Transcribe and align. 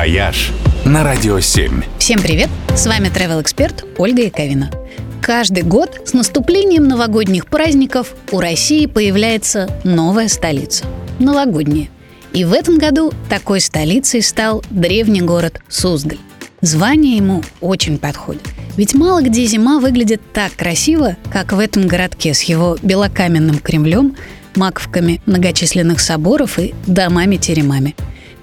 «Вояж» 0.00 0.50
на 0.86 1.04
Радио 1.04 1.40
7. 1.40 1.82
Всем 1.98 2.22
привет! 2.22 2.48
С 2.74 2.86
вами 2.86 3.08
travel 3.08 3.42
эксперт 3.42 3.84
Ольга 3.98 4.22
Яковина. 4.22 4.70
Каждый 5.20 5.62
год 5.62 6.00
с 6.06 6.14
наступлением 6.14 6.88
новогодних 6.88 7.44
праздников 7.44 8.14
у 8.32 8.40
России 8.40 8.86
появляется 8.86 9.68
новая 9.84 10.28
столица– 10.28 10.86
новогодняя. 11.18 11.90
И 12.32 12.46
в 12.46 12.54
этом 12.54 12.78
году 12.78 13.12
такой 13.28 13.60
столицей 13.60 14.22
стал 14.22 14.64
древний 14.70 15.20
город 15.20 15.60
Суздаль. 15.68 16.16
Звание 16.62 17.18
ему 17.18 17.42
очень 17.60 17.98
подходит. 17.98 18.48
Ведь 18.78 18.94
мало 18.94 19.20
где 19.20 19.44
зима 19.44 19.80
выглядит 19.80 20.22
так 20.32 20.56
красиво, 20.56 21.18
как 21.30 21.52
в 21.52 21.58
этом 21.58 21.86
городке 21.86 22.32
с 22.32 22.40
его 22.44 22.78
белокаменным 22.82 23.58
Кремлем, 23.58 24.16
маковками 24.56 25.20
многочисленных 25.26 26.00
соборов 26.00 26.58
и 26.58 26.72
домами-теремами. 26.86 27.94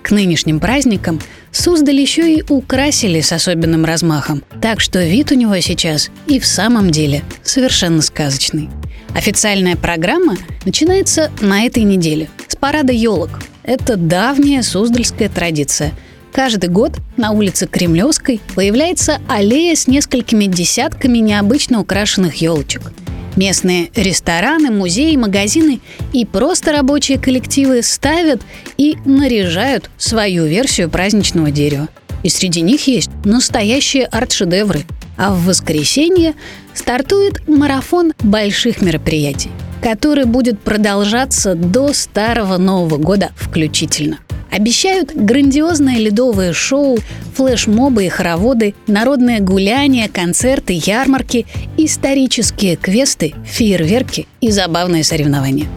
К 0.07 0.11
нынешним 0.11 0.61
праздникам 0.61 1.19
Суздаль 1.51 1.99
еще 1.99 2.33
и 2.35 2.43
украсили 2.47 3.19
с 3.19 3.33
особенным 3.33 3.83
размахом, 3.83 4.41
так 4.61 4.79
что 4.79 5.03
вид 5.03 5.33
у 5.33 5.35
него 5.35 5.59
сейчас 5.59 6.11
и 6.27 6.39
в 6.39 6.45
самом 6.45 6.91
деле 6.91 7.25
совершенно 7.43 8.01
сказочный. 8.01 8.69
Официальная 9.13 9.75
программа 9.75 10.37
начинается 10.63 11.29
на 11.41 11.65
этой 11.65 11.83
неделе 11.83 12.29
с 12.47 12.55
парада 12.55 12.93
елок. 12.93 13.31
Это 13.63 13.97
давняя 13.97 14.61
суздальская 14.61 15.27
традиция– 15.27 15.91
Каждый 16.37 16.69
год 16.69 16.91
на 17.15 17.31
улице 17.31 17.65
Кремлевской 17.65 18.39
появляется 18.53 19.19
аллея 19.27 19.75
с 19.75 19.87
несколькими 19.87 20.45
десятками 20.45 21.17
необычно 21.17 21.79
украшенных 21.79 22.35
елочек. 22.35 22.91
Местные 23.37 23.91
рестораны, 23.95 24.71
музеи, 24.71 25.15
магазины 25.15 25.79
и 26.11 26.25
просто 26.25 26.71
рабочие 26.71 27.19
коллективы 27.19 27.83
ставят 27.83 28.41
и 28.77 28.97
наряжают 29.05 29.91
свою 29.97 30.45
версию 30.47 30.89
праздничного 30.89 31.51
дерева. 31.51 31.87
И 32.23 32.29
среди 32.29 32.61
них 32.61 32.87
есть 32.87 33.11
настоящие 33.23 34.05
арт-шедевры. 34.05 34.81
А 35.17 35.33
в 35.33 35.45
воскресенье 35.45 36.33
стартует 36.73 37.47
марафон 37.47 38.13
больших 38.19 38.81
мероприятий, 38.81 39.51
который 39.81 40.25
будет 40.25 40.59
продолжаться 40.59 41.55
до 41.55 41.93
Старого 41.93 42.57
Нового 42.57 42.97
года 42.97 43.31
включительно. 43.35 44.19
Обещают 44.51 45.13
грандиозное 45.13 45.97
ледовое 45.97 46.53
шоу, 46.53 46.97
флешмобы 47.35 48.05
и 48.05 48.09
хороводы, 48.09 48.75
народное 48.87 49.39
гуляние, 49.39 50.09
концерты, 50.09 50.73
ярмарки, 50.73 51.45
исторические 51.75 52.77
квесты, 52.77 53.35
фейерверки 53.45 54.25
и 54.41 54.49
забавные 54.49 55.03
соревнования. 55.03 55.67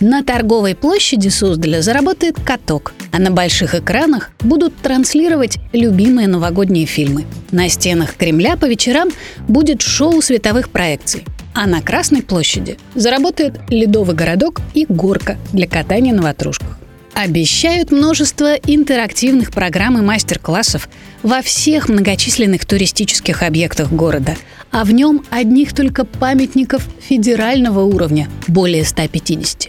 На 0.00 0.22
торговой 0.22 0.74
площади 0.74 1.28
Суздаля 1.28 1.82
заработает 1.82 2.36
каток, 2.42 2.94
а 3.12 3.18
на 3.18 3.30
больших 3.30 3.74
экранах 3.74 4.30
будут 4.40 4.74
транслировать 4.76 5.58
любимые 5.74 6.26
новогодние 6.26 6.86
фильмы. 6.86 7.26
На 7.50 7.68
стенах 7.68 8.14
Кремля 8.14 8.56
по 8.56 8.64
вечерам 8.64 9.10
будет 9.46 9.82
шоу 9.82 10.22
световых 10.22 10.70
проекций. 10.70 11.24
А 11.60 11.66
на 11.66 11.82
Красной 11.82 12.22
площади 12.22 12.78
заработает 12.94 13.60
ледовый 13.68 14.16
городок 14.16 14.62
и 14.72 14.86
горка 14.88 15.36
для 15.52 15.66
катания 15.66 16.14
на 16.14 16.22
ватрушках. 16.22 16.78
Обещают 17.12 17.90
множество 17.90 18.54
интерактивных 18.54 19.52
программ 19.52 19.98
и 19.98 20.00
мастер-классов 20.00 20.88
во 21.22 21.42
всех 21.42 21.90
многочисленных 21.90 22.64
туристических 22.64 23.42
объектах 23.42 23.92
города, 23.92 24.36
а 24.70 24.86
в 24.86 24.92
нем 24.92 25.22
одних 25.28 25.74
только 25.74 26.06
памятников 26.06 26.82
федерального 26.98 27.80
уровня 27.80 28.30
более 28.48 28.86
150. 28.86 29.68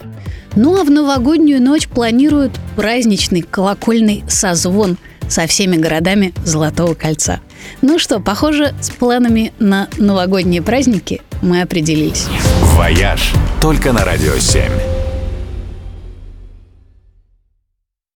Ну 0.56 0.80
а 0.80 0.86
в 0.86 0.90
новогоднюю 0.90 1.62
ночь 1.62 1.90
планируют 1.90 2.54
праздничный 2.78 3.42
колокольный 3.42 4.24
созвон 4.30 4.98
со 5.28 5.46
всеми 5.46 5.76
городами 5.76 6.34
Золотого 6.46 6.94
кольца. 6.94 7.42
Ну 7.82 8.00
что, 8.00 8.22
похоже, 8.22 8.74
с 8.80 8.90
планами 8.92 9.52
на 9.60 9.90
новогодние 9.98 10.62
праздники 10.62 11.22
мы 11.42 11.62
определились. 11.62 12.28
«Вояж» 12.76 13.34
только 13.60 13.94
на 13.94 14.06
«Радио 14.06 14.34
7». 14.34 14.91